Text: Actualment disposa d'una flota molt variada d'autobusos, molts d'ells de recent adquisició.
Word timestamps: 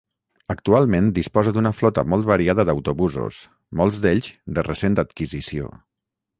Actualment 0.51 1.11
disposa 1.17 1.53
d'una 1.57 1.71
flota 1.81 2.05
molt 2.15 2.27
variada 2.31 2.67
d'autobusos, 2.71 3.39
molts 3.83 4.03
d'ells 4.07 4.33
de 4.59 4.67
recent 4.73 5.01
adquisició. 5.09 5.73